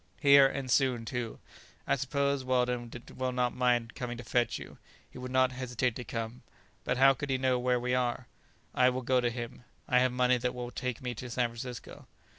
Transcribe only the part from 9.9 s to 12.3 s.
have money that will take me to San Francisco."